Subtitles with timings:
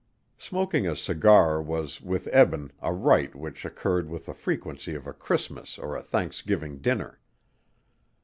[0.39, 5.13] Smoking a cigar was with Eben a rite which occurred with the frequency of a
[5.13, 7.19] Christmas or a Thanksgiving dinner.